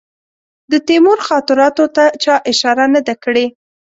د 0.71 0.73
تیمور 0.87 1.19
خاطراتو 1.27 1.85
ته 1.95 2.05
چا 2.23 2.35
اشاره 2.51 2.85
نه 2.93 3.01
ده 3.07 3.15
کړې. 3.23 3.45